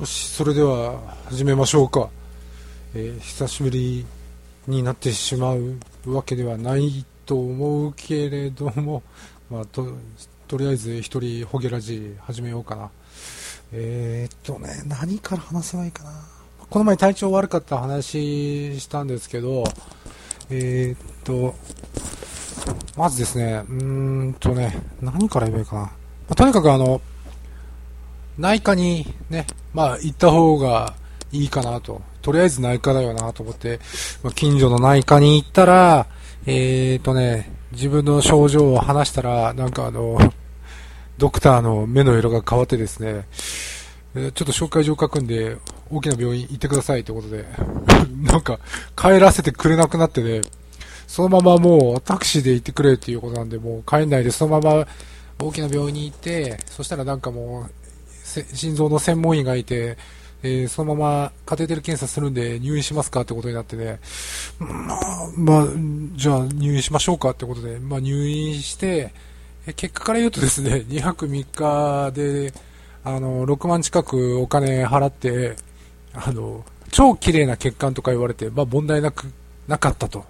[0.00, 2.08] よし、それでは始めましょうか。
[2.94, 4.06] えー、久しぶり
[4.66, 9.02] になってしまうわけではないと思うけれども、
[9.50, 9.86] まあ、と
[10.48, 12.90] とりあえず一人ホゲラジ始めようかな。
[13.72, 16.12] えー、っとね、何から話せばいいかな。
[16.70, 19.64] この前体調悪かった話したんですけど、
[20.48, 21.54] えー、っと、
[22.96, 25.82] まずですね、うーんとね、何から言えばいいかな。
[25.82, 25.90] ま
[26.30, 27.02] あ、とにかくあの、
[28.40, 30.94] 内科にね、まあ行った方が
[31.30, 32.00] いいかなと。
[32.22, 33.80] とりあえず内科だよなと思って、
[34.22, 36.06] まあ、近所の内科に行ったら、
[36.46, 40.18] えーとね、自分の症状を話したら、なんかあの、
[41.18, 43.26] ドクターの目の色が変わってですね、
[44.14, 45.56] ちょっと紹介状書くんで、
[45.90, 47.44] 大きな病院行ってくださいってことで、
[48.24, 48.58] なんか、
[48.96, 50.42] 帰らせてくれなくなってね、
[51.06, 54.86] そのままもうタクシーで行ってくれっていうことなんで、もう帰んないでそのまま
[55.38, 57.70] 大きな病院に行って、そしたらなんかもう、
[58.30, 59.96] 心臓の専門医がいて、
[60.42, 64.00] えー、そのままカテーテル検査するんで入院しますかってことになってね、
[64.58, 65.66] まあ、まあ、
[66.14, 69.12] じゃあ入院しましょうかってことで、まあ入院して、
[69.66, 72.52] え結果から言うとですね、 2泊3日で、
[73.04, 75.56] あの、6万近くお金払って、
[76.14, 79.30] あの、超綺麗な血管とか言われて、まあ問題なく、
[79.68, 80.24] なかったと。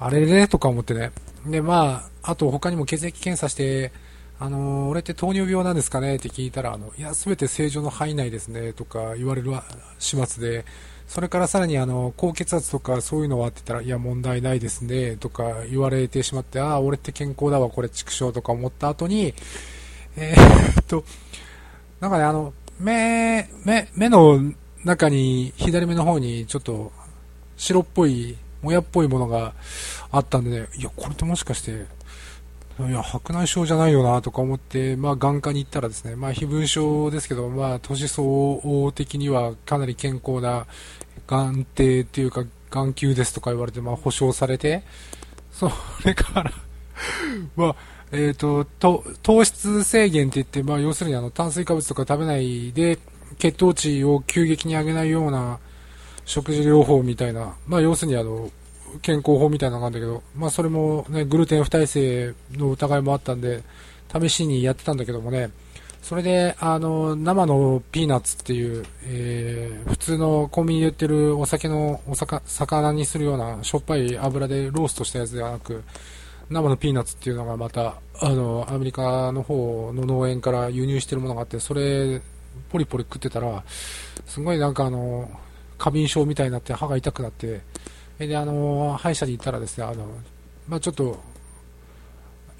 [0.00, 1.12] あれね、とか思ってね。
[1.46, 3.92] で、まあ、あと他にも血液検査して、
[4.40, 9.52] あの、俺って糖尿病なんですかねって聞いたら、あの、いや、すべて正常の範囲内ですね、とか言われる
[9.98, 10.64] 始末で、
[11.08, 19.34] それからさらにあの、高血圧とかそういうのはって言ったら、いや、問題ないですね、とか言われてしまって、ああ、俺って健康だわ、これ畜生とか思った後に、
[20.16, 21.04] えー、っと、
[21.98, 24.40] なんかね、あの、目、目、目の
[24.84, 26.92] 中に、左目の方にちょっと
[27.56, 29.54] 白っぽい、もやっぽいものが
[30.12, 31.86] あったんでね、いや、これってもしかして、
[32.80, 40.66] いや、白内障じゃないよなとか思って、まあ、眼科に行ったらですね、まあ、非分症ですけど、まあ、年相応的にはかなり健康な
[41.26, 44.84] 眼底っていうか、眼球ですとか言われて、まあ、保証されて、
[45.50, 45.72] そ
[46.04, 46.52] れから
[47.56, 47.76] まあ、
[48.12, 52.98] えっ、ー、と、糖質制限って言って、まあ、要するにあの、炭水化物とか食べないで、
[53.38, 55.58] 血糖値を急激に上げないような
[56.24, 58.50] 食事療法みたいな、まあ、要するにあの、
[59.02, 63.62] 健康法みたいなのがあるんだけど、まあ、それも、ね、グルテン不耐性の疑いもあったんで、
[64.12, 65.50] 試しにやってたんだけどもね、
[66.02, 75.84] それで、あの、生のピーナッツっていう、えー、普通のコンビニで売ってるお酒の、お魚、魚にするようなしょっぱい油でローストしたやつではなく、
[76.50, 82.22] 生のピーナッツっていうのがまた、あの、アメリカの方の農園から輸入してるものがあって、それ、
[82.70, 83.62] ポリポリ食ってたら、
[84.26, 85.28] すごいなんかあの、
[85.76, 87.60] 過敏症みたいになって歯が痛くなって、
[88.26, 90.06] で、あの、歯医者に行ったらですね、あの、
[90.66, 91.20] まあ、ちょっと、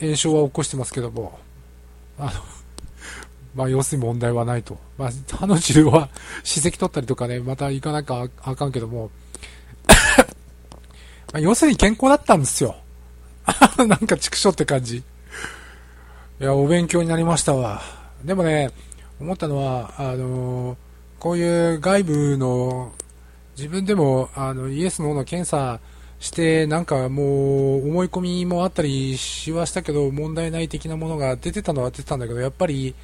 [0.00, 1.38] 炎症は起こしてますけども、
[2.18, 2.30] あの、
[3.54, 4.78] ま、要するに問題はないと。
[4.96, 6.08] まあ、歯の治療は、
[6.44, 9.10] 歯石取ったりとかね、また行かなきゃあかんけども、
[11.32, 12.76] まあ、要するに健康だったんですよ。
[13.78, 14.98] なんか畜生って感じ。
[14.98, 15.02] い
[16.38, 17.82] や、お勉強になりましたわ。
[18.24, 18.70] でもね、
[19.20, 20.76] 思ったのは、あの、
[21.18, 22.92] こういう外部の
[23.58, 25.80] 自分でもあのイエス・ノーの検査
[26.20, 32.94] してなんかもう思い込みもあったりしはしたけど問題ない的なものが出てたのは出てたんだけどやっぱり、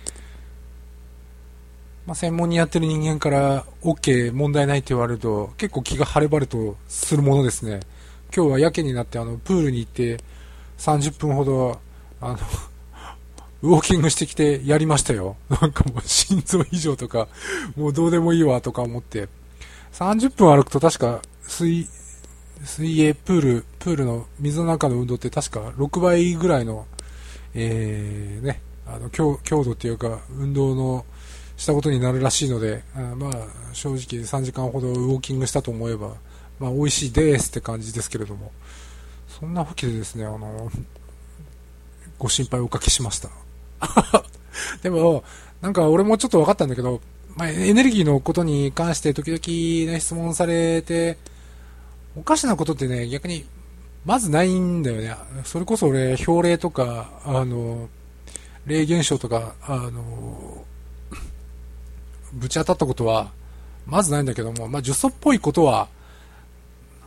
[2.06, 7.80] まあ、専門にやってる人間から OK 問題ないって言われると結構気が晴れ晴れとするものですね
[8.32, 10.18] 今日はやけになってあのプールに行って
[10.78, 11.80] 30分ほど
[12.20, 12.38] あの
[13.62, 15.36] ウォーキングしてきてやりましたよ。
[15.48, 17.28] なんかもう心臓異常とか、
[17.78, 19.26] もうどうでもいいわとか思って。
[19.94, 21.88] 30分歩くと確か水、
[22.64, 26.86] 水泳、プール、プールの水の中の運動って確か6倍ぐらいの、
[27.54, 31.04] えー、ね、あの強強度っていうか運動の
[31.56, 33.32] したことになるらしいので、あまあ
[33.72, 36.14] 正直3時間ほどウォーキングしたと思えば、
[36.58, 38.50] まあ美味しいですって感じですけれども、
[39.28, 40.72] そんなわけでですね、あの、
[42.18, 43.30] ご心配おかけしました。
[44.82, 45.22] でも、
[45.60, 47.00] なんか俺もちょっと分かったんだけど、
[47.36, 51.18] まあ、エネルギーのことに関して時々、ね、質問されて、
[52.16, 53.44] おかしなことってね、逆に、
[54.04, 55.16] まずないんだよね。
[55.44, 57.88] それこそ俺、表例とか、あの、
[58.66, 60.64] 霊現象とか、あの、
[62.34, 63.32] ぶち当たったことは、
[63.86, 65.88] まずないんだけども、まあ、呪詛っぽいことは、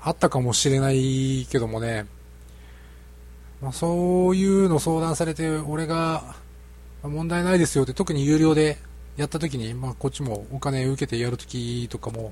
[0.03, 2.06] あったかもしれないけどもね、
[3.62, 6.35] まあ、そういうの相談されて、俺が、
[7.03, 8.77] 問題ないですよって、特に有料で
[9.17, 12.31] やった時に、まあ、こっちもお金受けてやるときとかも、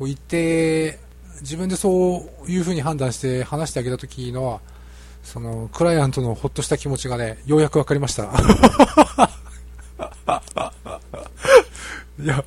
[0.00, 0.98] 行って、
[1.42, 4.60] 自分でそういうふうに判断して話してあげた時のは、
[5.22, 8.24] その、クライアントのほっとした気持ちがね、ようやくわかりました。
[12.18, 12.42] いや、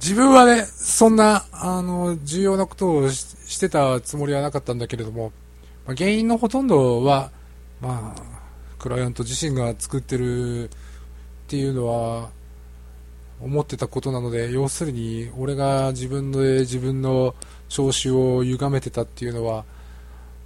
[0.00, 5.32] 自分はねそんな、あの、重要なことをしてたつもりはなかったんだけれども、
[5.86, 7.30] まあ、原因のほとんどは、
[7.80, 8.22] まあ、
[8.78, 10.70] クライアント自身が作ってるっ
[11.46, 12.30] ていうのは、
[13.44, 17.34] 思ってたことなので、要するに、俺が自分で自分の
[17.68, 19.64] 調子を歪めてたっていうのは、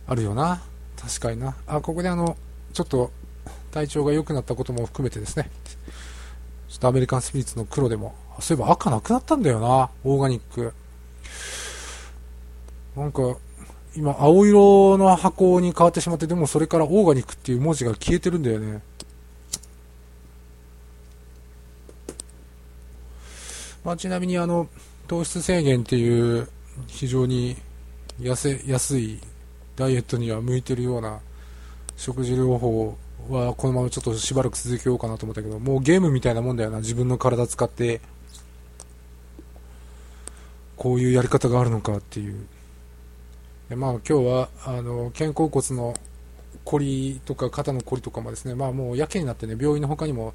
[0.08, 0.62] あるよな。
[1.00, 1.54] 確かにな。
[1.66, 2.36] あ、ここであの、
[2.72, 3.12] ちょっと、
[3.70, 5.48] 体調が良くなったことも含めてですね、
[6.68, 10.72] ちょっとアメリカンスピリッツの黒でも、そういえば赤なくなったんだよな、オーガニック。
[12.96, 13.36] なんか、
[13.94, 18.80] 今、青色の箱に変わってしまって、でもそれからオーガニックっていう文字が消えてるんだよね。
[23.88, 24.68] まあ、ちなみにあの、
[25.06, 26.46] 糖質制限っていう
[26.88, 27.56] 非常に
[28.20, 29.18] 安安い
[29.76, 31.20] ダイエットには向いてるような
[31.96, 32.98] 食事療法
[33.30, 38.02] はこのままちょっとしばらく続けようかなと思ったけど、もうゲームみたいなもんだよな、自分の体使って、
[40.76, 42.44] こういうやり方があるのかっていう。
[43.70, 45.94] でまあ今日は、あの、肩甲骨の
[46.66, 50.34] 凝りとか肩の凝りとかもですね、まあもうやけになってね、病院の他にも、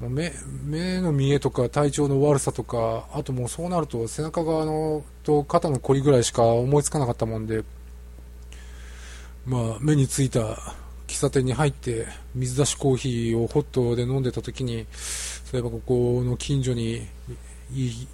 [0.00, 0.32] 目
[0.64, 7.64] 目の見えとか体調の悪さとか、あともうそうなると背中側のと肩の凝りぐらいしか思いつかなかったもんで、
[9.46, 10.58] まあ目についた
[11.06, 17.06] 喫茶店に入って水出しコーヒーをホットで飲んでた時にそういえばここの近所に
[17.72, 18.08] いい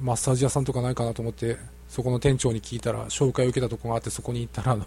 [0.00, 1.56] マッサージ屋さんとかないかなと思って
[1.88, 4.86] そこの店長に聞いたら紹介を受けたとこがあってそこに行ったらあの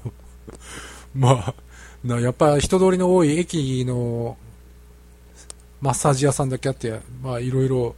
[1.15, 1.53] ま
[2.15, 4.37] あやっぱり人通りの多い駅の
[5.85, 7.95] マッサージ屋さんだけあってまあいろいろ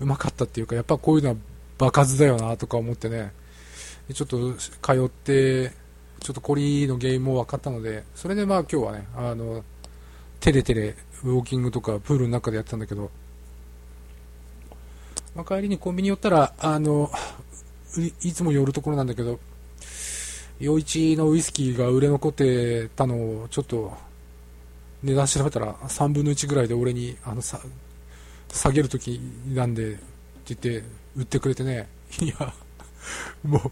[0.00, 1.36] うまかったっていうかやっぱこういうのは
[1.76, 3.32] 場数だよなとか思ってね。
[4.14, 5.70] ちょっと通って
[6.20, 9.64] ちょっとコリの原因も分かったので、それでまあ今日はね、あの、
[10.40, 10.94] テレテレ、
[11.24, 13.10] ウォーキングとかプールの中でやってたんだけど、
[15.34, 17.10] まあ、帰りにコンビニ寄ったら、あの、
[18.22, 19.38] いつも寄るところなんだけど、
[20.60, 23.96] 余市のウイスキーが売れ残ってたのをちょっと
[25.02, 27.60] 値段調べたら3分の1ぐらいで俺にあのさ
[28.52, 30.00] 下げるときなんでって
[30.48, 30.84] 言って
[31.16, 31.88] 売ってくれてね、
[32.20, 32.54] いや、
[33.42, 33.70] もう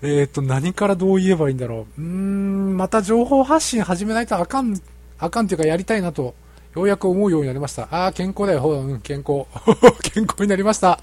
[0.00, 2.00] えっ、ー、と、何からどう言えばいいんだろう。
[2.00, 4.80] うーん、また情報発信始めないとあかん、
[5.18, 6.34] あかんっていうかやりたいなと、
[6.76, 7.88] ようやく思うようになりました。
[7.90, 9.46] ああ、健康だよ、ほうん、健康。
[10.02, 11.00] 健康になりました。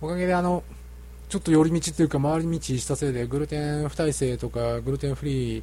[0.00, 0.62] おかげであの、
[1.28, 5.62] ちょっと寄り道っていうか回り道したせいで、グルテン不耐性とかグルテンフリー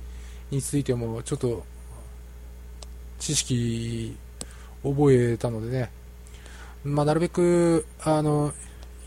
[0.52, 1.64] についても、ちょっと、
[3.20, 4.16] 知識、
[4.84, 5.92] 覚えたのでね、
[6.84, 8.54] まあ、なるべく、あの、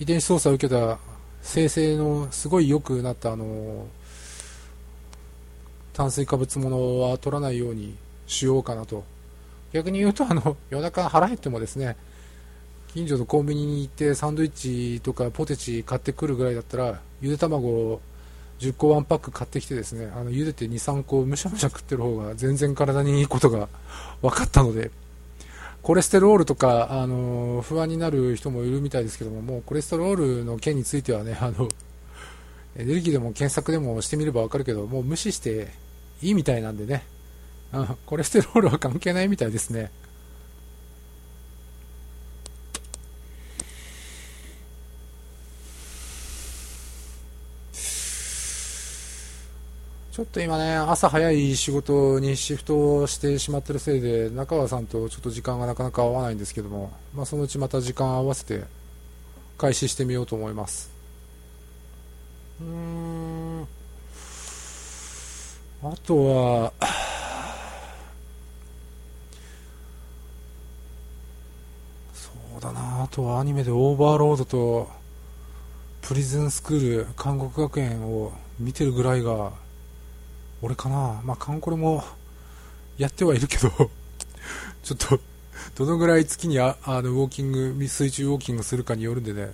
[0.01, 0.99] 遺伝子操作を受けた
[1.43, 3.87] 生成のすごい良くなったあの
[5.93, 7.97] 炭水化物ものは取らないように
[8.27, 9.05] しようかなと。
[9.73, 11.97] 逆に言うとあの夜中腹減ってもですね
[12.95, 18.01] 近所のコンビニに行ってサンドイッチとかポテチ買ってくるぐらいだったらゆで卵を
[18.59, 23.69] 10個ワンパック買ってきてですねあの茹でて2、3個むしゃむしゃ食ってる方が全然体にいいことが
[24.23, 24.91] 分かったので
[25.83, 31.69] コレステロールとか、あの不安になる人もいるみたいですけども、もうコレステロールの件についてはね、あの
[32.77, 35.69] エネルギーでも検索でもしてみればわかるけど、もう無視して
[36.21, 37.05] いいみたいなんでね、
[38.05, 39.91] コレステロールは関係ないみたいですね。
[50.19, 58.65] ちょっと今ね、朝早い仕事にシフトしてしまってるせいで、中川さんとちょっと時間がなかなか合わないんですけども、まあ、そのうちまた時間合わせて
[59.59, 60.91] 開始してみようと思います。
[62.61, 63.69] うーん、
[65.85, 66.73] あとは、
[72.13, 74.91] そうだな、あとはアニメでオーバーロードと
[76.03, 79.53] プリズンスクール、韓国学園を見てるぐらいが
[80.61, 82.03] 俺かなまあ、カンコレも
[82.97, 83.71] やってはいるけど
[84.83, 85.21] ちょっと、
[85.77, 89.53] どのぐらい月にああのウォーキング、水中ウォーキングするかによるんでね。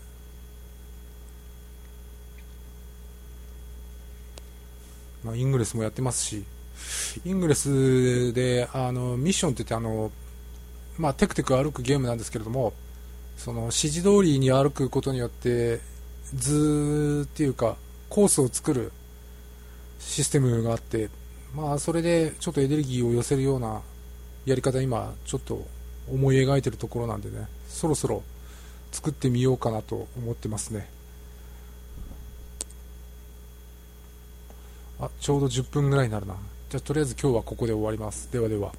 [5.24, 6.44] まあ、イングレスもやってますし、
[7.24, 10.12] イングレスで、あの、ミッションって言って、あの、
[10.98, 12.74] まあ、テクテク歩くゲームなんですけれども、
[13.38, 15.80] その、指示通りに歩くことによって、
[16.34, 17.76] 図っていうか、
[18.10, 18.92] コースを作る
[20.04, 21.10] システムがあって、
[21.54, 23.80] まあ、それでちょっとエネルギーを寄せるような
[24.44, 25.66] やり方、今、ちょっと
[26.08, 28.22] 思い描いてるところなんでね、そろそろ
[28.92, 30.88] 作ってみようかなと思ってますね。
[35.00, 36.36] あ、ちょうど10分ぐらいになるな。
[36.70, 38.30] じゃあ、とりあえず今日はここで終わります。
[38.30, 38.72] ではでは。